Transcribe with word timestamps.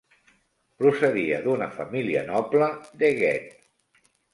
Procedia 0.83 1.39
d'una 1.49 1.69
família 1.77 2.27
noble 2.33 2.75
d'Èguet. 3.01 3.59